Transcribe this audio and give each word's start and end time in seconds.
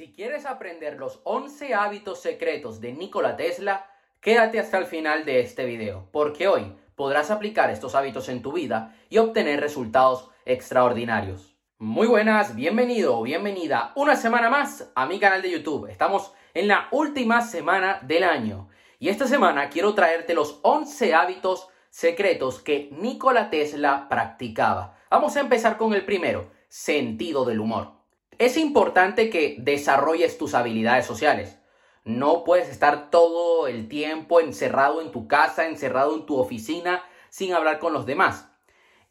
Si 0.00 0.14
quieres 0.14 0.46
aprender 0.46 0.96
los 0.98 1.20
11 1.24 1.74
hábitos 1.74 2.22
secretos 2.22 2.80
de 2.80 2.94
Nikola 2.94 3.36
Tesla, 3.36 3.86
quédate 4.22 4.58
hasta 4.58 4.78
el 4.78 4.86
final 4.86 5.26
de 5.26 5.40
este 5.40 5.66
video, 5.66 6.08
porque 6.10 6.48
hoy 6.48 6.74
podrás 6.94 7.30
aplicar 7.30 7.68
estos 7.68 7.94
hábitos 7.94 8.30
en 8.30 8.40
tu 8.40 8.52
vida 8.52 8.96
y 9.10 9.18
obtener 9.18 9.60
resultados 9.60 10.30
extraordinarios. 10.46 11.54
Muy 11.76 12.06
buenas, 12.06 12.54
bienvenido 12.54 13.18
o 13.18 13.22
bienvenida 13.22 13.92
una 13.94 14.16
semana 14.16 14.48
más 14.48 14.90
a 14.94 15.04
mi 15.04 15.20
canal 15.20 15.42
de 15.42 15.50
YouTube. 15.50 15.90
Estamos 15.90 16.32
en 16.54 16.66
la 16.66 16.88
última 16.92 17.42
semana 17.42 17.98
del 18.00 18.24
año 18.24 18.70
y 18.98 19.10
esta 19.10 19.26
semana 19.26 19.68
quiero 19.68 19.92
traerte 19.92 20.32
los 20.32 20.60
11 20.62 21.12
hábitos 21.12 21.68
secretos 21.90 22.62
que 22.62 22.88
Nikola 22.92 23.50
Tesla 23.50 24.06
practicaba. 24.08 24.96
Vamos 25.10 25.36
a 25.36 25.40
empezar 25.40 25.76
con 25.76 25.92
el 25.92 26.06
primero, 26.06 26.50
sentido 26.68 27.44
del 27.44 27.60
humor. 27.60 27.99
Es 28.40 28.56
importante 28.56 29.28
que 29.28 29.56
desarrolles 29.58 30.38
tus 30.38 30.54
habilidades 30.54 31.04
sociales. 31.04 31.58
No 32.04 32.42
puedes 32.42 32.70
estar 32.70 33.10
todo 33.10 33.66
el 33.66 33.86
tiempo 33.86 34.40
encerrado 34.40 35.02
en 35.02 35.12
tu 35.12 35.28
casa, 35.28 35.66
encerrado 35.66 36.16
en 36.16 36.24
tu 36.24 36.38
oficina, 36.38 37.02
sin 37.28 37.52
hablar 37.52 37.78
con 37.78 37.92
los 37.92 38.06
demás. 38.06 38.48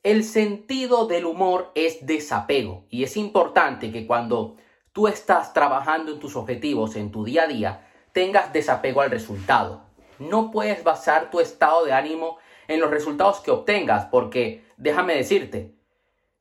El 0.02 0.24
sentido 0.24 1.06
del 1.06 1.28
humor 1.28 1.72
es 1.76 2.08
desapego 2.08 2.88
y 2.90 3.04
es 3.04 3.18
importante 3.18 3.92
que 3.92 4.08
cuando 4.08 4.56
tú 4.94 5.08
estás 5.08 5.54
trabajando 5.54 6.12
en 6.12 6.20
tus 6.20 6.36
objetivos 6.36 6.96
en 6.96 7.12
tu 7.12 7.24
día 7.24 7.44
a 7.44 7.48
día, 7.48 7.88
tengas 8.14 8.52
desapego 8.52 9.02
al 9.02 9.12
resultado. 9.12 9.84
No 10.18 10.50
puedes 10.50 10.84
basar 10.84 11.30
tu 11.30 11.40
estado 11.40 11.86
de 11.86 11.94
ánimo 11.94 12.40
en 12.68 12.80
los 12.80 12.90
resultados 12.90 13.42
que 13.42 13.52
obtengas 13.52 14.06
porque, 14.06 14.66
déjame 14.78 15.14
decirte, 15.14 15.76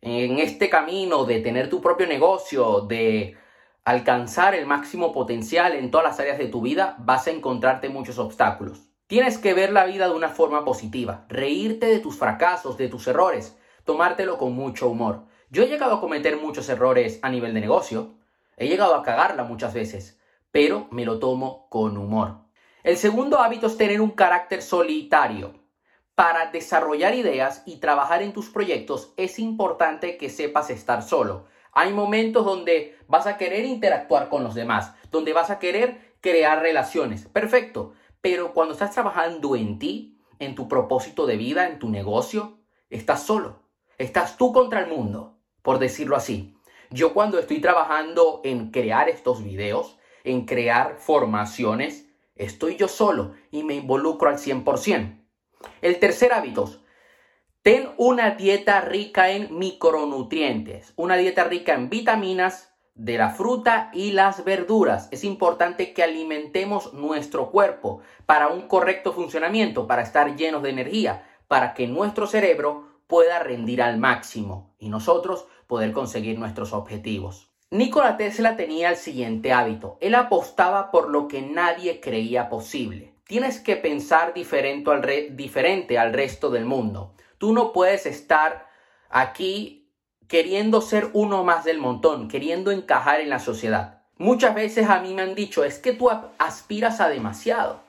en 0.01 0.39
este 0.39 0.69
camino 0.69 1.25
de 1.25 1.41
tener 1.41 1.69
tu 1.69 1.81
propio 1.81 2.07
negocio, 2.07 2.81
de 2.83 3.37
alcanzar 3.85 4.55
el 4.55 4.67
máximo 4.67 5.13
potencial 5.13 5.75
en 5.75 5.91
todas 5.91 6.07
las 6.07 6.21
áreas 6.21 6.39
de 6.39 6.49
tu 6.49 6.61
vida, 6.61 6.97
vas 6.99 7.27
a 7.27 7.31
encontrarte 7.31 7.89
muchos 7.89 8.19
obstáculos. 8.19 8.89
Tienes 9.07 9.39
que 9.39 9.55
ver 9.55 9.73
la 9.73 9.87
vida 9.87 10.07
de 10.07 10.15
una 10.15 10.29
forma 10.29 10.65
positiva, 10.65 11.25
reírte 11.29 11.87
de 11.87 11.99
tus 11.99 12.19
fracasos, 12.19 12.77
de 12.77 12.89
tus 12.89 13.09
errores, 13.09 13.57
tomártelo 13.85 14.37
con 14.37 14.53
mucho 14.53 14.89
humor. 14.89 15.25
Yo 15.51 15.63
he 15.63 15.69
llegado 15.69 15.95
a 15.95 16.01
cometer 16.01 16.37
muchos 16.37 16.69
errores 16.69 17.19
a 17.23 17.31
nivel 17.31 17.55
de 17.55 17.61
negocio, 17.61 18.17
he 18.59 18.69
llegado 18.69 18.95
a 18.95 19.03
cagarla 19.03 19.45
muchas 19.45 19.73
veces, 19.73 20.21
pero 20.51 20.89
me 20.91 21.07
lo 21.07 21.19
tomo 21.19 21.69
con 21.71 21.97
humor. 21.97 22.41
El 22.83 22.99
segundo 22.99 23.39
hábito 23.39 23.67
es 23.67 23.79
tener 23.79 24.01
un 24.01 24.11
carácter 24.11 24.61
solitario. 24.61 25.55
Para 26.19 26.51
desarrollar 26.51 27.15
ideas 27.15 27.63
y 27.65 27.77
trabajar 27.77 28.23
en 28.25 28.33
tus 28.33 28.51
proyectos 28.51 29.13
es 29.17 29.39
importante 29.39 30.17
que 30.17 30.31
sepas 30.31 30.69
estar 30.69 31.05
solo. 31.05 31.45
Hay 31.71 31.93
momentos 31.93 32.45
donde 32.45 32.99
vas 33.07 33.29
a 33.29 33.37
querer 33.37 33.65
interactuar 33.65 34.29
con 34.29 34.43
los 34.43 34.57
demás, 34.57 34.93
donde 35.13 35.33
vas 35.33 35.51
a 35.51 35.61
querer 35.61 36.17
crear 36.21 36.61
relaciones. 36.61 37.27
Perfecto. 37.27 37.93
Pero 38.21 38.53
cuando 38.53 38.73
estás 38.73 38.91
trabajando 38.91 39.55
en 39.55 39.79
ti, 39.79 40.19
en 40.41 40.57
tu 40.57 40.67
propósito 40.67 41.25
de 41.25 41.37
vida, 41.37 41.69
en 41.69 41.79
tu 41.79 41.89
negocio, 41.89 42.59
estás 42.91 43.23
solo. 43.23 43.63
Estás 43.97 44.37
tú 44.37 44.53
contra 44.53 44.81
el 44.81 44.89
mundo, 44.89 45.39
por 45.63 45.79
decirlo 45.79 46.17
así. 46.17 46.59
Yo 46.91 47.15
cuando 47.15 47.39
estoy 47.39 47.61
trabajando 47.61 48.41
en 48.43 48.73
crear 48.73 49.09
estos 49.09 49.45
videos, 49.45 50.01
en 50.25 50.47
crear 50.47 50.97
formaciones, 50.99 52.09
estoy 52.35 52.75
yo 52.75 52.89
solo 52.89 53.35
y 53.53 53.63
me 53.63 53.75
involucro 53.77 54.29
al 54.29 54.39
100%. 54.39 55.28
El 55.81 55.99
tercer 55.99 56.33
hábito, 56.33 56.83
ten 57.63 57.89
una 57.97 58.31
dieta 58.33 58.81
rica 58.81 59.31
en 59.31 59.59
micronutrientes, 59.59 60.93
una 60.97 61.17
dieta 61.17 61.45
rica 61.45 61.75
en 61.75 61.89
vitaminas 61.89 62.75
de 62.95 63.17
la 63.17 63.31
fruta 63.31 63.91
y 63.95 64.11
las 64.11 64.45
verduras. 64.45 65.09
Es 65.13 65.23
importante 65.23 65.93
que 65.93 66.03
alimentemos 66.03 66.93
nuestro 66.95 67.51
cuerpo 67.51 68.01
para 68.27 68.49
un 68.49 68.63
correcto 68.63 69.13
funcionamiento, 69.13 69.87
para 69.87 70.03
estar 70.03 70.35
llenos 70.35 70.63
de 70.63 70.71
energía, 70.71 71.25
para 71.47 71.75
que 71.75 71.87
nuestro 71.87 72.27
cerebro 72.27 72.89
pueda 73.07 73.39
rendir 73.39 73.83
al 73.83 73.99
máximo 73.99 74.75
y 74.79 74.89
nosotros 74.89 75.47
poder 75.67 75.93
conseguir 75.93 76.39
nuestros 76.39 76.73
objetivos. 76.73 77.51
Nikola 77.71 78.17
Tesla 78.17 78.57
tenía 78.57 78.91
el 78.91 78.97
siguiente 78.97 79.53
hábito. 79.53 79.99
Él 80.01 80.15
apostaba 80.15 80.91
por 80.91 81.11
lo 81.11 81.29
que 81.29 81.43
nadie 81.43 82.01
creía 82.01 82.49
posible. 82.49 83.15
Tienes 83.29 83.61
que 83.61 83.77
pensar 83.77 84.33
diferente 84.33 84.91
al, 84.91 85.37
diferente 85.37 85.99
al 85.99 86.15
resto 86.15 86.49
del 86.49 86.65
mundo. 86.65 87.13
Tú 87.37 87.53
no 87.53 87.75
puedes 87.75 88.07
estar 88.07 88.67
aquí 89.11 89.93
queriendo 90.29 90.81
ser 90.81 91.11
uno 91.13 91.45
más 91.45 91.63
del 91.65 91.77
montón, 91.77 92.29
queriendo 92.29 92.71
encajar 92.71 93.21
en 93.21 93.29
la 93.29 93.39
sociedad. 93.39 94.01
Muchas 94.17 94.55
veces 94.55 94.89
a 94.89 95.01
mí 95.03 95.13
me 95.13 95.21
han 95.21 95.35
dicho, 95.35 95.63
es 95.63 95.79
que 95.79 95.93
tú 95.93 96.09
aspiras 96.39 97.03
a 97.03 97.11
demasiado. 97.11 97.83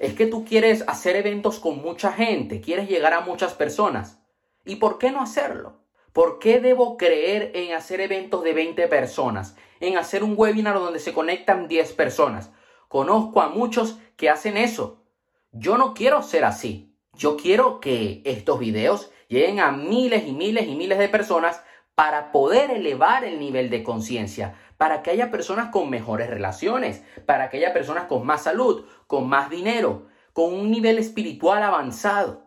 Es 0.00 0.14
que 0.14 0.26
tú 0.26 0.44
quieres 0.44 0.82
hacer 0.88 1.14
eventos 1.14 1.60
con 1.60 1.80
mucha 1.80 2.12
gente, 2.12 2.60
quieres 2.60 2.88
llegar 2.88 3.14
a 3.14 3.20
muchas 3.20 3.54
personas. 3.54 4.18
¿Y 4.64 4.76
por 4.76 4.98
qué 4.98 5.12
no 5.12 5.22
hacerlo? 5.22 5.84
¿Por 6.12 6.40
qué 6.40 6.58
debo 6.58 6.96
creer 6.96 7.52
en 7.54 7.74
hacer 7.74 8.00
eventos 8.00 8.42
de 8.42 8.54
20 8.54 8.88
personas? 8.88 9.54
En 9.78 9.96
hacer 9.96 10.24
un 10.24 10.34
webinar 10.36 10.74
donde 10.74 10.98
se 10.98 11.12
conectan 11.12 11.68
10 11.68 11.92
personas. 11.92 12.50
Conozco 12.90 13.40
a 13.40 13.48
muchos 13.48 14.00
que 14.16 14.28
hacen 14.28 14.56
eso. 14.56 15.04
Yo 15.52 15.78
no 15.78 15.94
quiero 15.94 16.24
ser 16.24 16.44
así. 16.44 16.92
Yo 17.14 17.36
quiero 17.36 17.78
que 17.78 18.20
estos 18.24 18.58
videos 18.58 19.12
lleguen 19.28 19.60
a 19.60 19.70
miles 19.70 20.26
y 20.26 20.32
miles 20.32 20.66
y 20.66 20.74
miles 20.74 20.98
de 20.98 21.08
personas 21.08 21.62
para 21.94 22.32
poder 22.32 22.72
elevar 22.72 23.22
el 23.22 23.38
nivel 23.38 23.70
de 23.70 23.84
conciencia, 23.84 24.56
para 24.76 25.04
que 25.04 25.12
haya 25.12 25.30
personas 25.30 25.68
con 25.68 25.88
mejores 25.88 26.28
relaciones, 26.28 27.04
para 27.26 27.48
que 27.48 27.58
haya 27.58 27.72
personas 27.72 28.06
con 28.06 28.26
más 28.26 28.42
salud, 28.42 28.84
con 29.06 29.28
más 29.28 29.50
dinero, 29.50 30.08
con 30.32 30.52
un 30.52 30.72
nivel 30.72 30.98
espiritual 30.98 31.62
avanzado. 31.62 32.42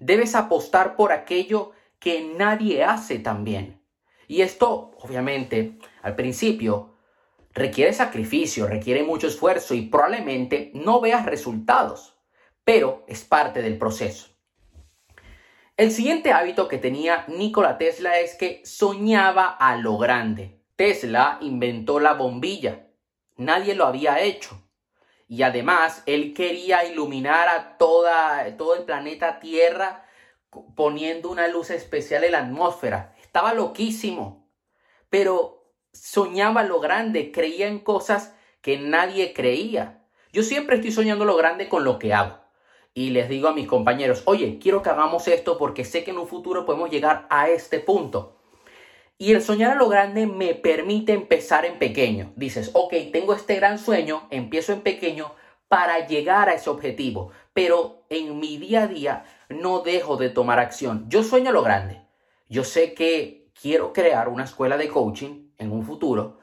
Debes 0.00 0.34
apostar 0.34 0.96
por 0.96 1.12
aquello 1.12 1.70
que 2.00 2.34
nadie 2.36 2.82
hace 2.82 3.20
también. 3.20 3.80
Y 4.26 4.40
esto, 4.40 4.90
obviamente, 4.98 5.78
al 6.02 6.16
principio 6.16 6.95
requiere 7.56 7.94
sacrificio, 7.94 8.66
requiere 8.66 9.02
mucho 9.02 9.26
esfuerzo 9.26 9.74
y 9.74 9.86
probablemente 9.86 10.70
no 10.74 11.00
veas 11.00 11.24
resultados, 11.24 12.14
pero 12.64 13.04
es 13.08 13.24
parte 13.24 13.62
del 13.62 13.78
proceso. 13.78 14.28
El 15.78 15.90
siguiente 15.90 16.32
hábito 16.32 16.68
que 16.68 16.78
tenía 16.78 17.24
Nikola 17.28 17.78
Tesla 17.78 18.20
es 18.20 18.34
que 18.34 18.60
soñaba 18.64 19.48
a 19.48 19.76
lo 19.76 19.96
grande. 19.96 20.60
Tesla 20.76 21.38
inventó 21.40 21.98
la 21.98 22.12
bombilla. 22.12 22.88
Nadie 23.36 23.74
lo 23.74 23.86
había 23.86 24.20
hecho. 24.20 24.62
Y 25.26 25.42
además, 25.42 26.02
él 26.06 26.34
quería 26.34 26.84
iluminar 26.84 27.48
a 27.48 27.78
toda, 27.78 28.56
todo 28.56 28.74
el 28.74 28.84
planeta 28.84 29.40
Tierra 29.40 30.04
poniendo 30.74 31.30
una 31.30 31.48
luz 31.48 31.70
especial 31.70 32.24
en 32.24 32.32
la 32.32 32.38
atmósfera. 32.40 33.14
Estaba 33.20 33.52
loquísimo. 33.52 34.48
Pero 35.10 35.65
soñaba 36.02 36.62
lo 36.62 36.80
grande, 36.80 37.32
creía 37.32 37.68
en 37.68 37.80
cosas 37.80 38.34
que 38.60 38.78
nadie 38.78 39.32
creía. 39.32 40.02
Yo 40.32 40.42
siempre 40.42 40.76
estoy 40.76 40.92
soñando 40.92 41.24
lo 41.24 41.36
grande 41.36 41.68
con 41.68 41.84
lo 41.84 41.98
que 41.98 42.12
hago. 42.12 42.38
Y 42.94 43.10
les 43.10 43.28
digo 43.28 43.48
a 43.48 43.52
mis 43.52 43.66
compañeros, 43.66 44.22
oye, 44.24 44.58
quiero 44.58 44.82
que 44.82 44.90
hagamos 44.90 45.28
esto 45.28 45.58
porque 45.58 45.84
sé 45.84 46.02
que 46.02 46.12
en 46.12 46.18
un 46.18 46.26
futuro 46.26 46.64
podemos 46.64 46.90
llegar 46.90 47.26
a 47.30 47.48
este 47.48 47.78
punto. 47.78 48.38
Y 49.18 49.32
el 49.32 49.42
soñar 49.42 49.72
a 49.72 49.74
lo 49.76 49.88
grande 49.88 50.26
me 50.26 50.54
permite 50.54 51.12
empezar 51.12 51.64
en 51.64 51.78
pequeño. 51.78 52.32
Dices, 52.36 52.70
ok, 52.74 52.94
tengo 53.12 53.34
este 53.34 53.56
gran 53.56 53.78
sueño, 53.78 54.26
empiezo 54.30 54.72
en 54.72 54.80
pequeño 54.80 55.32
para 55.68 56.06
llegar 56.06 56.48
a 56.48 56.54
ese 56.54 56.70
objetivo. 56.70 57.30
Pero 57.52 58.04
en 58.10 58.38
mi 58.40 58.58
día 58.58 58.82
a 58.82 58.86
día 58.88 59.24
no 59.48 59.80
dejo 59.80 60.16
de 60.16 60.28
tomar 60.28 60.58
acción. 60.58 61.06
Yo 61.08 61.22
sueño 61.22 61.50
a 61.50 61.52
lo 61.52 61.62
grande. 61.62 62.02
Yo 62.48 62.64
sé 62.64 62.94
que 62.94 63.50
quiero 63.60 63.92
crear 63.92 64.28
una 64.28 64.44
escuela 64.44 64.76
de 64.76 64.88
coaching 64.88 65.45
en 65.58 65.72
un 65.72 65.84
futuro 65.84 66.38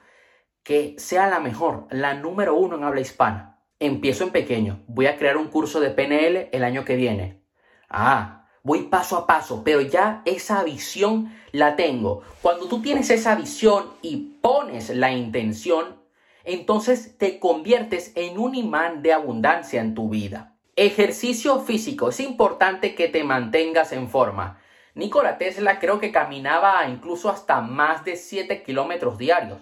que 0.63 0.95
sea 0.97 1.27
la 1.27 1.39
mejor, 1.39 1.87
la 1.89 2.13
número 2.13 2.55
uno 2.55 2.77
en 2.77 2.83
habla 2.83 3.01
hispana. 3.01 3.59
Empiezo 3.79 4.23
en 4.23 4.31
pequeño, 4.31 4.83
voy 4.87 5.07
a 5.07 5.17
crear 5.17 5.37
un 5.37 5.49
curso 5.49 5.79
de 5.79 5.89
PNL 5.89 6.49
el 6.51 6.63
año 6.63 6.85
que 6.85 6.95
viene. 6.95 7.43
Ah, 7.89 8.47
voy 8.63 8.83
paso 8.83 9.17
a 9.17 9.27
paso, 9.27 9.61
pero 9.63 9.81
ya 9.81 10.21
esa 10.25 10.63
visión 10.63 11.33
la 11.51 11.75
tengo. 11.75 12.21
Cuando 12.41 12.67
tú 12.67 12.81
tienes 12.81 13.09
esa 13.09 13.35
visión 13.35 13.87
y 14.01 14.37
pones 14.41 14.89
la 14.89 15.11
intención, 15.11 16.01
entonces 16.45 17.17
te 17.17 17.39
conviertes 17.39 18.13
en 18.15 18.37
un 18.37 18.55
imán 18.55 19.01
de 19.01 19.13
abundancia 19.13 19.81
en 19.81 19.93
tu 19.93 20.09
vida. 20.09 20.55
Ejercicio 20.75 21.59
físico. 21.59 22.09
Es 22.09 22.19
importante 22.19 22.95
que 22.95 23.09
te 23.09 23.23
mantengas 23.23 23.91
en 23.91 24.09
forma. 24.09 24.59
Nikola 24.95 25.39
Tesla 25.39 25.79
creo 25.79 25.99
que 25.99 26.11
caminaba 26.11 26.87
incluso 26.87 27.29
hasta 27.29 27.61
más 27.61 28.05
de 28.05 28.15
7 28.15 28.61
kilómetros 28.61 29.17
diarios. 29.17 29.59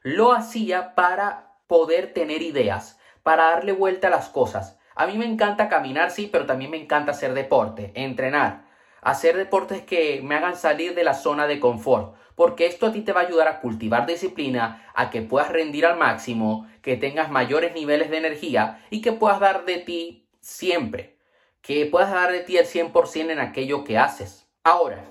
Lo 0.00 0.32
hacía 0.32 0.94
para 0.94 1.52
poder 1.66 2.14
tener 2.14 2.40
ideas, 2.40 2.98
para 3.22 3.50
darle 3.50 3.72
vuelta 3.72 4.06
a 4.06 4.10
las 4.10 4.30
cosas. 4.30 4.78
A 4.94 5.06
mí 5.06 5.18
me 5.18 5.26
encanta 5.26 5.68
caminar, 5.68 6.10
sí, 6.10 6.30
pero 6.32 6.46
también 6.46 6.70
me 6.70 6.78
encanta 6.80 7.10
hacer 7.10 7.34
deporte, 7.34 7.92
entrenar, 7.94 8.64
hacer 9.02 9.36
deportes 9.36 9.82
que 9.82 10.22
me 10.22 10.34
hagan 10.34 10.56
salir 10.56 10.94
de 10.94 11.04
la 11.04 11.14
zona 11.14 11.46
de 11.46 11.60
confort. 11.60 12.14
porque 12.34 12.64
esto 12.64 12.86
a 12.86 12.92
ti 12.92 13.02
te 13.02 13.12
va 13.12 13.20
a 13.20 13.24
ayudar 13.24 13.48
a 13.48 13.60
cultivar 13.60 14.06
disciplina, 14.06 14.90
a 14.94 15.10
que 15.10 15.20
puedas 15.20 15.50
rendir 15.50 15.84
al 15.84 15.98
máximo, 15.98 16.66
que 16.80 16.96
tengas 16.96 17.30
mayores 17.30 17.74
niveles 17.74 18.08
de 18.08 18.16
energía 18.16 18.82
y 18.88 19.02
que 19.02 19.12
puedas 19.12 19.40
dar 19.40 19.66
de 19.66 19.76
ti 19.76 20.26
siempre, 20.40 21.18
que 21.60 21.84
puedas 21.84 22.10
dar 22.10 22.32
de 22.32 22.40
ti 22.40 22.56
el 22.56 22.64
100% 22.64 23.30
en 23.30 23.40
aquello 23.40 23.84
que 23.84 23.98
haces. 23.98 24.49
Ahora, 24.62 25.04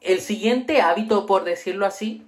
el 0.00 0.20
siguiente 0.20 0.80
hábito, 0.80 1.24
por 1.26 1.44
decirlo 1.44 1.86
así, 1.86 2.26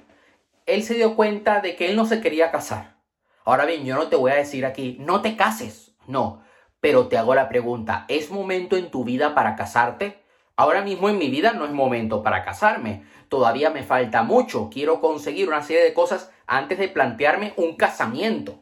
él 0.66 0.84
se 0.84 0.94
dio 0.94 1.16
cuenta 1.16 1.60
de 1.60 1.74
que 1.74 1.88
él 1.88 1.96
no 1.96 2.06
se 2.06 2.20
quería 2.20 2.52
casar. 2.52 2.96
Ahora 3.44 3.64
bien, 3.64 3.84
yo 3.84 3.96
no 3.96 4.08
te 4.08 4.14
voy 4.14 4.30
a 4.30 4.36
decir 4.36 4.64
aquí, 4.64 4.96
no 5.00 5.20
te 5.20 5.36
cases, 5.36 5.96
no, 6.06 6.44
pero 6.78 7.08
te 7.08 7.18
hago 7.18 7.34
la 7.34 7.48
pregunta, 7.48 8.04
¿es 8.08 8.30
momento 8.30 8.76
en 8.76 8.90
tu 8.90 9.02
vida 9.02 9.34
para 9.34 9.56
casarte? 9.56 10.22
Ahora 10.54 10.82
mismo 10.82 11.08
en 11.08 11.18
mi 11.18 11.28
vida 11.28 11.54
no 11.54 11.64
es 11.64 11.72
momento 11.72 12.22
para 12.22 12.44
casarme. 12.44 13.04
Todavía 13.28 13.70
me 13.70 13.84
falta 13.84 14.24
mucho. 14.24 14.70
Quiero 14.72 15.00
conseguir 15.00 15.48
una 15.48 15.62
serie 15.62 15.82
de 15.82 15.94
cosas 15.94 16.32
antes 16.48 16.78
de 16.78 16.88
plantearme 16.88 17.52
un 17.56 17.76
casamiento. 17.76 18.58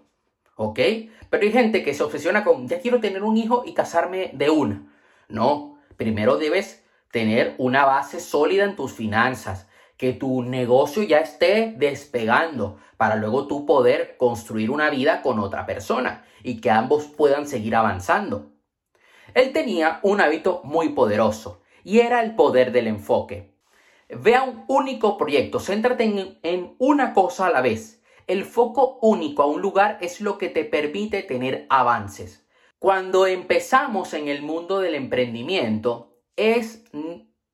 ¿Ok? 0.56 0.78
Pero 1.30 1.42
hay 1.42 1.52
gente 1.52 1.82
que 1.82 1.94
se 1.94 2.02
obsesiona 2.02 2.44
con, 2.44 2.68
ya 2.68 2.80
quiero 2.80 3.00
tener 3.00 3.22
un 3.22 3.38
hijo 3.38 3.64
y 3.64 3.72
casarme 3.72 4.30
de 4.34 4.50
una. 4.50 4.86
No, 5.28 5.78
primero 5.96 6.36
debes 6.36 6.85
tener 7.10 7.54
una 7.58 7.84
base 7.84 8.20
sólida 8.20 8.64
en 8.64 8.76
tus 8.76 8.92
finanzas, 8.92 9.68
que 9.96 10.12
tu 10.12 10.42
negocio 10.42 11.02
ya 11.02 11.18
esté 11.18 11.74
despegando 11.76 12.78
para 12.96 13.16
luego 13.16 13.46
tú 13.46 13.64
poder 13.64 14.16
construir 14.16 14.70
una 14.70 14.90
vida 14.90 15.22
con 15.22 15.38
otra 15.38 15.66
persona 15.66 16.24
y 16.42 16.60
que 16.60 16.70
ambos 16.70 17.04
puedan 17.06 17.46
seguir 17.46 17.74
avanzando. 17.74 18.52
Él 19.34 19.52
tenía 19.52 20.00
un 20.02 20.20
hábito 20.20 20.60
muy 20.64 20.90
poderoso 20.90 21.62
y 21.84 22.00
era 22.00 22.22
el 22.22 22.34
poder 22.34 22.72
del 22.72 22.86
enfoque. 22.86 23.54
Vea 24.08 24.42
un 24.42 24.64
único 24.68 25.18
proyecto, 25.18 25.58
céntrate 25.58 26.04
en, 26.04 26.38
en 26.42 26.76
una 26.78 27.12
cosa 27.12 27.46
a 27.46 27.50
la 27.50 27.60
vez. 27.60 28.02
El 28.26 28.44
foco 28.44 28.98
único 29.02 29.42
a 29.42 29.46
un 29.46 29.60
lugar 29.60 29.98
es 30.00 30.20
lo 30.20 30.38
que 30.38 30.48
te 30.48 30.64
permite 30.64 31.22
tener 31.22 31.66
avances. 31.70 32.46
Cuando 32.78 33.26
empezamos 33.26 34.14
en 34.14 34.28
el 34.28 34.42
mundo 34.42 34.80
del 34.80 34.94
emprendimiento, 34.94 36.15
es 36.36 36.84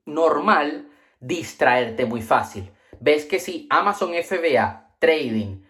normal 0.05 0.89
distraerte 1.21 2.07
muy 2.07 2.23
fácil. 2.23 2.71
Ves 3.01 3.25
que 3.25 3.41
si 3.41 3.67
Amazon 3.71 4.13
FBA, 4.15 4.97
trading, 4.99 5.63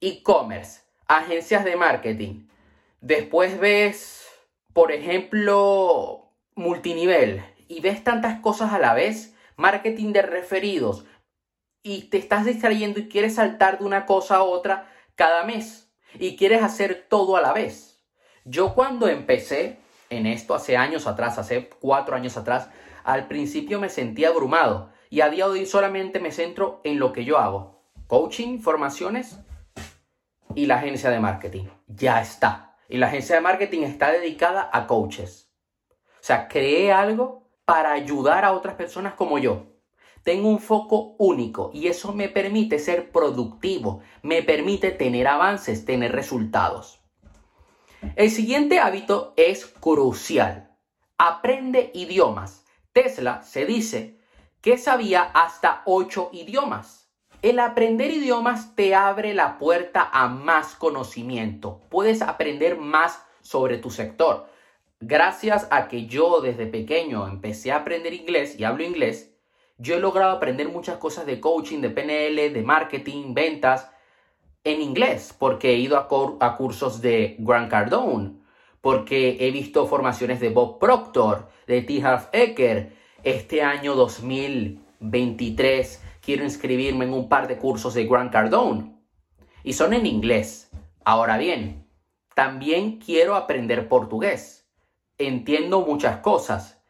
e-commerce, 0.00 0.82
agencias 1.06 1.64
de 1.64 1.76
marketing, 1.76 2.48
después 3.00 3.58
ves, 3.58 4.26
por 4.72 4.92
ejemplo, 4.92 6.30
multinivel, 6.54 7.44
y 7.68 7.80
ves 7.80 8.04
tantas 8.04 8.40
cosas 8.40 8.72
a 8.72 8.78
la 8.78 8.94
vez, 8.94 9.34
marketing 9.56 10.12
de 10.12 10.22
referidos, 10.22 11.04
y 11.82 12.04
te 12.04 12.18
estás 12.18 12.46
distrayendo 12.46 12.98
y 12.98 13.08
quieres 13.08 13.34
saltar 13.36 13.78
de 13.78 13.84
una 13.84 14.06
cosa 14.06 14.36
a 14.36 14.42
otra 14.42 14.90
cada 15.14 15.44
mes 15.44 15.92
y 16.18 16.36
quieres 16.36 16.62
hacer 16.62 17.06
todo 17.08 17.36
a 17.36 17.42
la 17.42 17.52
vez. 17.52 18.02
Yo 18.44 18.74
cuando 18.74 19.08
empecé 19.08 19.78
en 20.16 20.26
esto 20.26 20.54
hace 20.54 20.76
años 20.76 21.06
atrás, 21.06 21.38
hace 21.38 21.68
cuatro 21.68 22.16
años 22.16 22.36
atrás, 22.36 22.68
al 23.04 23.28
principio 23.28 23.80
me 23.80 23.88
sentía 23.88 24.28
abrumado 24.28 24.90
y 25.10 25.20
a 25.20 25.28
día 25.28 25.46
de 25.46 25.52
hoy 25.52 25.66
solamente 25.66 26.20
me 26.20 26.32
centro 26.32 26.80
en 26.84 26.98
lo 26.98 27.12
que 27.12 27.24
yo 27.24 27.38
hago. 27.38 27.82
Coaching, 28.06 28.60
formaciones 28.60 29.38
y 30.54 30.66
la 30.66 30.76
agencia 30.76 31.10
de 31.10 31.20
marketing. 31.20 31.64
Ya 31.86 32.20
está. 32.20 32.76
Y 32.88 32.98
la 32.98 33.06
agencia 33.06 33.36
de 33.36 33.42
marketing 33.42 33.82
está 33.82 34.10
dedicada 34.10 34.68
a 34.72 34.86
coaches. 34.86 35.50
O 35.88 36.26
sea, 36.26 36.48
creé 36.48 36.92
algo 36.92 37.50
para 37.64 37.92
ayudar 37.92 38.44
a 38.44 38.52
otras 38.52 38.74
personas 38.74 39.14
como 39.14 39.38
yo. 39.38 39.66
Tengo 40.22 40.48
un 40.48 40.58
foco 40.58 41.16
único 41.18 41.70
y 41.74 41.88
eso 41.88 42.14
me 42.14 42.30
permite 42.30 42.78
ser 42.78 43.12
productivo, 43.12 44.00
me 44.22 44.42
permite 44.42 44.90
tener 44.90 45.28
avances, 45.28 45.84
tener 45.84 46.12
resultados. 46.12 47.03
El 48.16 48.30
siguiente 48.30 48.78
hábito 48.78 49.34
es 49.36 49.66
crucial. 49.66 50.76
Aprende 51.18 51.90
idiomas. 51.94 52.64
Tesla 52.92 53.42
se 53.42 53.66
dice 53.66 54.18
que 54.60 54.78
sabía 54.78 55.22
hasta 55.22 55.82
8 55.86 56.30
idiomas. 56.32 57.10
El 57.42 57.58
aprender 57.58 58.10
idiomas 58.10 58.74
te 58.74 58.94
abre 58.94 59.34
la 59.34 59.58
puerta 59.58 60.08
a 60.12 60.28
más 60.28 60.74
conocimiento. 60.74 61.80
Puedes 61.90 62.22
aprender 62.22 62.78
más 62.78 63.22
sobre 63.42 63.78
tu 63.78 63.90
sector 63.90 64.48
gracias 65.06 65.68
a 65.70 65.88
que 65.88 66.06
yo 66.06 66.40
desde 66.40 66.66
pequeño 66.66 67.28
empecé 67.28 67.72
a 67.72 67.76
aprender 67.76 68.14
inglés 68.14 68.58
y 68.58 68.64
hablo 68.64 68.84
inglés, 68.84 69.36
yo 69.76 69.96
he 69.96 70.00
logrado 70.00 70.32
aprender 70.32 70.68
muchas 70.68 70.98
cosas 70.98 71.26
de 71.26 71.40
coaching, 71.40 71.80
de 71.80 71.90
PNL, 71.90 72.52
de 72.52 72.62
marketing, 72.62 73.34
ventas 73.34 73.90
en 74.64 74.80
inglés, 74.80 75.34
porque 75.38 75.70
he 75.70 75.76
ido 75.76 75.96
a, 75.96 76.56
cursos 76.56 77.00
de 77.00 77.36
Grant 77.38 77.70
Cardone, 77.70 78.32
porque 78.80 79.36
he 79.40 79.50
visto 79.50 79.86
formaciones 79.86 80.40
de 80.40 80.50
Bob 80.50 80.78
Proctor, 80.78 81.48
de 81.66 81.82
T. 81.82 82.02
Half 82.02 82.28
Ecker. 82.32 82.92
Este 83.22 83.62
año 83.62 83.94
2023 83.94 86.02
quiero 86.20 86.44
inscribirme 86.44 87.04
en 87.04 87.14
un 87.14 87.28
par 87.28 87.48
de 87.48 87.56
cursos 87.56 87.94
de 87.94 88.06
Grant 88.06 88.32
Cardone 88.32 88.94
y 89.62 89.72
son 89.72 89.94
en 89.94 90.06
inglés. 90.06 90.70
Ahora 91.04 91.38
bien, 91.38 91.86
también 92.34 92.98
quiero 92.98 93.34
aprender 93.34 93.88
portugués 93.88 94.64
entiendo 95.18 95.82
muchas 95.82 96.18
cosas. 96.18 96.82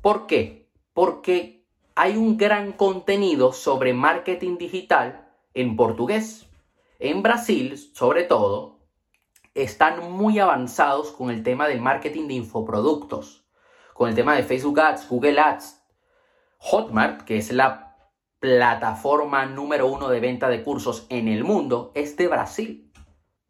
¿Por 0.00 0.26
qué? 0.26 0.68
Porque 0.92 1.66
hay 1.94 2.16
un 2.16 2.36
gran 2.36 2.72
contenido 2.72 3.52
sobre 3.52 3.94
marketing 3.94 4.58
digital 4.58 5.28
en 5.54 5.76
portugués. 5.76 6.45
En 6.98 7.22
Brasil, 7.22 7.76
sobre 7.76 8.24
todo, 8.24 8.78
están 9.54 10.10
muy 10.12 10.38
avanzados 10.38 11.12
con 11.12 11.30
el 11.30 11.42
tema 11.42 11.68
del 11.68 11.80
marketing 11.80 12.26
de 12.26 12.34
infoproductos, 12.34 13.44
con 13.92 14.08
el 14.08 14.14
tema 14.14 14.34
de 14.34 14.42
Facebook 14.42 14.80
Ads, 14.80 15.08
Google 15.08 15.38
Ads, 15.38 15.82
Hotmart, 16.58 17.22
que 17.22 17.36
es 17.36 17.52
la 17.52 17.96
plataforma 18.38 19.44
número 19.44 19.88
uno 19.88 20.08
de 20.08 20.20
venta 20.20 20.48
de 20.48 20.62
cursos 20.62 21.06
en 21.10 21.28
el 21.28 21.44
mundo, 21.44 21.92
es 21.94 22.16
de 22.16 22.28
Brasil. 22.28 22.90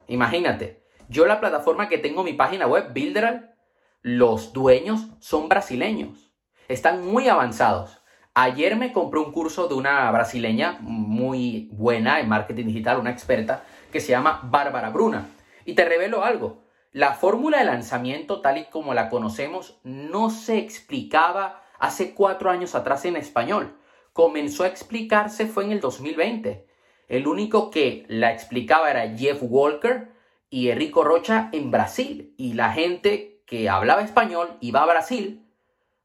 Imagínate, 0.08 0.84
yo 1.08 1.26
la 1.26 1.38
plataforma 1.38 1.88
que 1.88 1.98
tengo 1.98 2.24
mi 2.24 2.32
página 2.32 2.66
web, 2.66 2.92
Builderal, 2.92 3.54
los 4.02 4.52
dueños 4.52 5.06
son 5.20 5.48
brasileños. 5.48 6.32
Están 6.66 7.04
muy 7.06 7.28
avanzados. 7.28 8.02
Ayer 8.38 8.76
me 8.76 8.92
compré 8.92 9.18
un 9.18 9.32
curso 9.32 9.66
de 9.66 9.72
una 9.72 10.10
brasileña 10.10 10.76
muy 10.82 11.70
buena 11.72 12.20
en 12.20 12.28
marketing 12.28 12.66
digital, 12.66 12.98
una 12.98 13.10
experta, 13.10 13.64
que 13.90 13.98
se 13.98 14.10
llama 14.10 14.42
Bárbara 14.44 14.90
Bruna. 14.90 15.26
Y 15.64 15.72
te 15.72 15.86
revelo 15.86 16.22
algo. 16.22 16.62
La 16.92 17.14
fórmula 17.14 17.60
de 17.60 17.64
lanzamiento 17.64 18.42
tal 18.42 18.58
y 18.58 18.66
como 18.66 18.92
la 18.92 19.08
conocemos 19.08 19.80
no 19.84 20.28
se 20.28 20.58
explicaba 20.58 21.62
hace 21.78 22.12
cuatro 22.12 22.50
años 22.50 22.74
atrás 22.74 23.06
en 23.06 23.16
español. 23.16 23.74
Comenzó 24.12 24.64
a 24.64 24.68
explicarse 24.68 25.46
fue 25.46 25.64
en 25.64 25.72
el 25.72 25.80
2020. 25.80 26.66
El 27.08 27.28
único 27.28 27.70
que 27.70 28.04
la 28.06 28.32
explicaba 28.32 28.90
era 28.90 29.16
Jeff 29.16 29.38
Walker 29.40 30.12
y 30.50 30.68
Enrico 30.68 31.04
Rocha 31.04 31.48
en 31.52 31.70
Brasil. 31.70 32.34
Y 32.36 32.52
la 32.52 32.70
gente 32.70 33.40
que 33.46 33.70
hablaba 33.70 34.02
español 34.02 34.58
iba 34.60 34.82
a 34.82 34.86
Brasil 34.86 35.45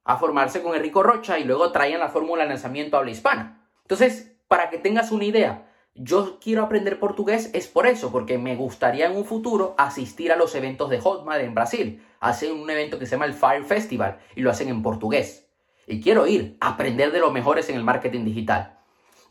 a 0.03 0.17
formarse 0.17 0.61
con 0.61 0.75
Enrico 0.75 1.03
Rocha 1.03 1.39
y 1.39 1.43
luego 1.43 1.71
traían 1.71 1.99
la 1.99 2.09
fórmula 2.09 2.43
de 2.43 2.49
lanzamiento 2.49 2.97
habla 2.97 3.11
hispana. 3.11 3.67
Entonces, 3.83 4.31
para 4.47 4.69
que 4.69 4.77
tengas 4.77 5.11
una 5.11 5.25
idea, 5.25 5.67
yo 5.93 6.39
quiero 6.39 6.63
aprender 6.63 6.99
portugués 6.99 7.49
es 7.53 7.67
por 7.67 7.85
eso, 7.85 8.11
porque 8.11 8.37
me 8.37 8.55
gustaría 8.55 9.07
en 9.07 9.17
un 9.17 9.25
futuro 9.25 9.75
asistir 9.77 10.31
a 10.31 10.37
los 10.37 10.55
eventos 10.55 10.89
de 10.89 10.99
Hotmart 10.99 11.43
en 11.43 11.53
Brasil. 11.53 12.03
Hacen 12.19 12.53
un 12.53 12.69
evento 12.69 12.97
que 12.97 13.05
se 13.05 13.11
llama 13.11 13.25
el 13.25 13.33
Fire 13.33 13.65
Festival 13.65 14.19
y 14.35 14.41
lo 14.41 14.49
hacen 14.49 14.69
en 14.69 14.81
portugués. 14.81 15.47
Y 15.87 16.01
quiero 16.01 16.27
ir 16.27 16.57
a 16.61 16.69
aprender 16.69 17.11
de 17.11 17.19
los 17.19 17.33
mejores 17.33 17.69
en 17.69 17.75
el 17.75 17.83
marketing 17.83 18.23
digital. 18.23 18.77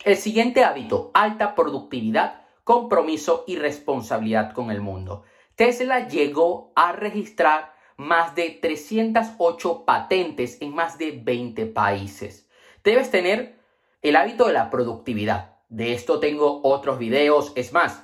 El 0.05 0.17
siguiente 0.17 0.63
hábito, 0.63 1.11
alta 1.13 1.55
productividad, 1.55 2.41
compromiso 2.63 3.43
y 3.47 3.55
responsabilidad 3.55 4.53
con 4.53 4.71
el 4.71 4.81
mundo. 4.81 5.23
Tesla 5.55 6.07
llegó 6.07 6.71
a 6.75 6.91
registrar 6.91 7.73
más 8.01 8.33
de 8.33 8.49
308 8.49 9.85
patentes 9.85 10.57
en 10.59 10.73
más 10.73 10.97
de 10.97 11.11
20 11.23 11.67
países. 11.67 12.47
Debes 12.83 13.11
tener 13.11 13.59
el 14.01 14.15
hábito 14.15 14.47
de 14.47 14.53
la 14.53 14.71
productividad. 14.71 15.55
De 15.69 15.93
esto 15.93 16.19
tengo 16.19 16.61
otros 16.63 16.97
videos, 16.97 17.53
es 17.55 17.73
más, 17.73 18.03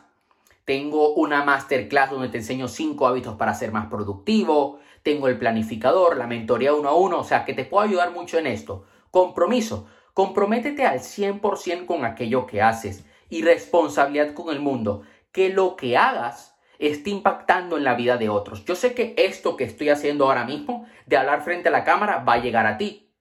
tengo 0.66 1.14
una 1.16 1.44
masterclass 1.44 2.12
donde 2.12 2.30
te 2.30 2.38
enseño 2.38 2.68
5 2.68 3.08
hábitos 3.08 3.36
para 3.38 3.56
ser 3.56 3.72
más 3.72 3.88
productivo, 3.88 4.80
tengo 5.02 5.28
el 5.28 5.40
planificador, 5.40 6.16
la 6.16 6.28
mentoría 6.28 6.74
uno 6.74 6.90
a 6.90 6.96
uno, 6.96 7.20
o 7.20 7.24
sea 7.24 7.44
que 7.44 7.54
te 7.54 7.66
puedo 7.66 7.84
ayudar 7.84 8.12
mucho 8.12 8.38
en 8.38 8.48
esto. 8.48 8.86
Compromiso, 9.10 9.88
comprométete 10.14 10.86
al 10.86 11.00
100% 11.00 11.86
con 11.88 12.06
aquello 12.06 12.46
que 12.46 12.62
haces 12.62 13.04
y 13.30 13.42
responsabilidad 13.42 14.34
con 14.34 14.54
el 14.54 14.60
mundo, 14.60 15.02
que 15.32 15.50
lo 15.50 15.76
que 15.76 15.98
hagas 15.98 16.57
está 16.80 17.10
impactando 17.10 17.78
en 17.78 17.84
la 17.84 17.96
vida 17.96 18.18
de 18.18 18.30
otros. 18.30 18.66
Yo 18.66 18.76
sé 18.76 18.94
que 18.94 19.16
esto 19.18 19.58
que 19.58 19.64
estoy 19.64 19.90
haciendo 19.90 20.26
ahora 20.26 20.46
mismo, 20.46 20.86
de 21.06 21.18
hablar 21.18 21.42
frente 21.44 21.70
a 21.70 21.72
la 21.72 21.84
cámara, 21.84 22.24
va 22.24 22.34
a 22.34 22.42
llegar 22.42 22.66
a 22.66 22.78
ti. 22.78 23.12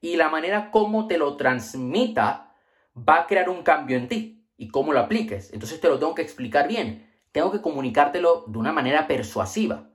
Y 0.00 0.16
la 0.16 0.28
manera 0.28 0.70
como 0.70 1.06
te 1.06 1.18
lo 1.18 1.36
transmita 1.36 2.54
va 2.96 3.20
a 3.20 3.26
crear 3.26 3.48
un 3.48 3.62
cambio 3.62 3.96
en 3.96 4.08
ti 4.08 4.46
y 4.56 4.68
cómo 4.68 4.92
lo 4.92 5.00
apliques. 5.00 5.52
Entonces 5.52 5.80
te 5.80 5.88
lo 5.88 5.98
tengo 5.98 6.14
que 6.14 6.22
explicar 6.22 6.68
bien. 6.68 7.10
Tengo 7.32 7.50
que 7.50 7.60
comunicártelo 7.60 8.44
de 8.46 8.58
una 8.58 8.72
manera 8.72 9.06
persuasiva. 9.06 9.90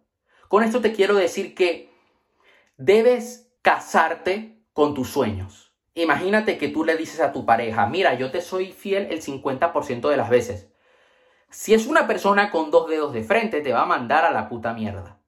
Con 0.48 0.64
esto 0.64 0.82
te 0.82 0.94
quiero 0.94 1.16
decir 1.16 1.56
que 1.56 1.90
debes 2.78 3.52
casarte 3.62 4.64
con 4.74 4.94
tus 4.94 5.10
sueños. 5.10 5.74
Imagínate 5.94 6.58
que 6.58 6.70
tú 6.70 6.84
le 6.84 6.96
dices 6.96 7.20
a 7.20 7.32
tu 7.32 7.46
pareja, 7.46 7.86
mira, 7.86 8.14
yo 8.14 8.32
te 8.32 8.42
soy 8.42 8.72
fiel 8.72 9.08
el 9.12 9.22
50% 9.22 10.10
de 10.10 10.18
las 10.18 10.30
veces. 10.30 10.72
Si 11.52 11.74
es 11.74 11.88
una 11.88 12.06
persona 12.06 12.52
con 12.52 12.70
dos 12.70 12.88
dedos 12.88 13.12
de 13.12 13.24
frente, 13.24 13.62
te 13.62 13.74
va 13.74 13.82
a 13.82 13.88
mandar 13.88 14.24
a 14.24 14.32
la 14.32 14.48
puta 14.48 14.74
mierda. 14.74 15.20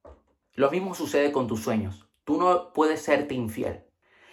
Lo 0.54 0.70
mismo 0.70 0.94
sucede 0.94 1.32
con 1.32 1.48
tus 1.48 1.63
sueños. 1.63 2.08
Tú 2.24 2.38
no 2.38 2.74
puedes 2.74 3.01
serte 3.01 3.34
infiel. 3.34 3.86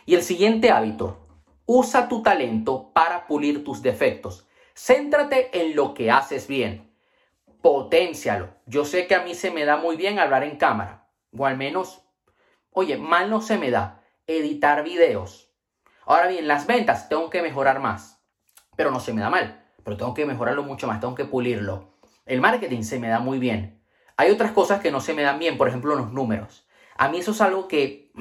Y 0.05 0.15
el 0.15 0.23
siguiente 0.23 0.71
hábito, 0.71 1.27
usa 1.65 2.09
tu 2.09 2.23
talento 2.23 2.93
para 2.93 3.27
pulir 3.27 3.65
tus 3.65 3.81
defectos. 3.81 4.47
Céntrate 4.75 5.51
en 5.61 5.75
lo 5.75 5.95
que 5.95 6.11
haces 6.11 6.47
bien. 6.47 6.95
Potencialo. 7.63 8.51
Yo 8.67 8.85
sé 8.85 9.07
que 9.07 9.15
a 9.15 9.23
mí 9.23 9.35
se 9.35 9.51
me 9.51 9.65
da 9.65 9.79
muy 9.79 9.97
bien 9.97 10.19
hablar 10.19 10.45
en 10.45 10.59
cámara. 10.59 11.09
O 11.37 11.47
al 11.47 11.57
menos, 11.57 12.03
oye, 12.71 12.99
mal 12.99 13.31
no 13.31 13.41
se 13.41 13.57
me 13.57 13.71
da 13.71 14.03
editar 14.27 14.85
videos. 14.85 15.51
Ahora 16.05 16.27
bien, 16.27 16.49
las 16.49 16.67
ventas 16.67 17.09
tengo 17.09 17.31
que 17.31 17.41
mejorar 17.41 17.81
más. 17.81 18.23
Pero 18.77 18.91
no 18.91 19.01
se 19.01 19.15
me 19.15 19.23
da 19.23 19.31
mal. 19.31 19.68
Pero 19.89 19.97
tengo 19.97 20.13
que 20.13 20.27
mejorarlo 20.27 20.65
mucho 20.65 20.87
más. 20.87 21.01
Tengo 21.01 21.15
que 21.15 21.25
pulirlo. 21.25 21.95
El 22.27 22.43
marketing 22.43 22.83
se 22.83 22.99
me 22.99 23.09
da 23.09 23.21
muy 23.21 23.39
bien. 23.39 23.83
Hay 24.19 24.31
otras 24.31 24.53
cosas 24.53 24.83
que 24.83 24.91
no 24.91 25.01
se 25.01 25.15
me 25.15 25.23
dan 25.23 25.39
bien. 25.39 25.57
Por 25.57 25.67
ejemplo, 25.67 25.95
los 25.95 26.13
números. 26.13 26.69
A 26.99 27.09
mí 27.09 27.21
eso 27.21 27.31
es 27.31 27.41
algo 27.41 27.69
que 27.69 28.13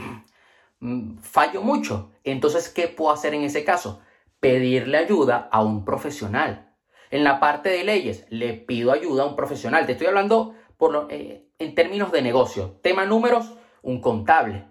mm, 0.79 1.17
fallo 1.17 1.61
mucho. 1.61 2.13
Entonces, 2.23 2.69
¿qué 2.69 2.87
puedo 2.87 3.11
hacer 3.11 3.33
en 3.33 3.41
ese 3.41 3.65
caso? 3.65 3.99
Pedirle 4.39 4.97
ayuda 4.97 5.49
a 5.51 5.61
un 5.61 5.83
profesional. 5.83 6.73
En 7.11 7.25
la 7.25 7.41
parte 7.41 7.67
de 7.67 7.83
leyes, 7.83 8.25
le 8.29 8.53
pido 8.53 8.93
ayuda 8.93 9.23
a 9.23 9.25
un 9.25 9.35
profesional. 9.35 9.85
Te 9.85 9.91
estoy 9.91 10.07
hablando 10.07 10.53
por 10.77 11.09
eh, 11.09 11.49
en 11.59 11.75
términos 11.75 12.13
de 12.13 12.21
negocio. 12.21 12.79
Tema 12.81 13.05
números, 13.05 13.57
un 13.81 13.99
contable. 13.99 14.63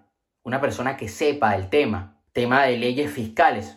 Una 0.44 0.62
persona 0.62 0.96
que 0.96 1.08
sepa 1.08 1.56
el 1.56 1.68
tema. 1.68 2.22
Tema 2.32 2.64
de 2.64 2.78
leyes 2.78 3.12
fiscales, 3.12 3.76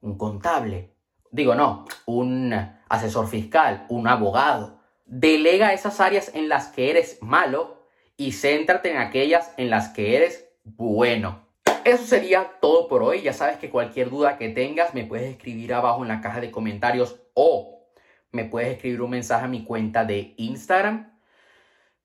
un 0.00 0.16
contable. 0.16 0.99
Digo, 1.32 1.54
no, 1.54 1.86
un 2.06 2.52
asesor 2.88 3.28
fiscal, 3.28 3.86
un 3.88 4.08
abogado. 4.08 4.80
Delega 5.06 5.72
esas 5.72 6.00
áreas 6.00 6.32
en 6.34 6.48
las 6.48 6.68
que 6.68 6.90
eres 6.90 7.18
malo 7.22 7.86
y 8.16 8.32
céntrate 8.32 8.90
en 8.90 8.98
aquellas 8.98 9.52
en 9.56 9.70
las 9.70 9.88
que 9.88 10.16
eres 10.16 10.48
bueno. 10.64 11.46
Eso 11.84 12.04
sería 12.04 12.58
todo 12.60 12.88
por 12.88 13.02
hoy. 13.02 13.22
Ya 13.22 13.32
sabes 13.32 13.58
que 13.58 13.70
cualquier 13.70 14.10
duda 14.10 14.36
que 14.36 14.48
tengas 14.50 14.92
me 14.92 15.04
puedes 15.04 15.30
escribir 15.30 15.72
abajo 15.72 16.02
en 16.02 16.08
la 16.08 16.20
caja 16.20 16.40
de 16.40 16.50
comentarios 16.50 17.16
o 17.34 17.86
me 18.32 18.44
puedes 18.44 18.74
escribir 18.74 19.00
un 19.02 19.10
mensaje 19.10 19.44
a 19.44 19.48
mi 19.48 19.64
cuenta 19.64 20.04
de 20.04 20.34
Instagram. 20.36 21.18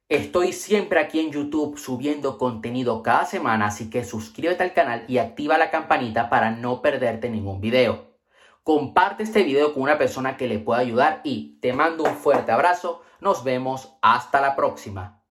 Estoy 0.08 0.54
siempre 0.54 1.00
aquí 1.00 1.20
en 1.20 1.32
YouTube 1.32 1.78
subiendo 1.78 2.38
contenido 2.38 3.02
cada 3.02 3.26
semana, 3.26 3.68
así 3.68 3.90
que 3.90 4.04
suscríbete 4.04 4.62
al 4.62 4.74
canal 4.74 5.04
y 5.08 5.18
activa 5.18 5.58
la 5.58 5.72
campanita 5.72 6.30
para 6.30 6.52
no 6.52 6.82
perderte 6.82 7.30
ningún 7.30 7.60
video. 7.60 8.15
Comparte 8.66 9.22
este 9.22 9.44
video 9.44 9.76
con 9.76 9.84
una 9.84 10.00
persona 10.00 10.38
que 10.38 10.48
le 10.48 10.58
pueda 10.58 10.80
ayudar 10.80 11.22
y 11.24 11.60
te 11.62 11.72
mando 11.72 12.04
un 12.04 12.16
fuerte 12.16 12.52
abrazo. 12.52 13.04
Nos 13.22 13.44
vemos 13.44 13.96
hasta 14.02 14.42
la 14.42 14.56
próxima. 14.56 15.15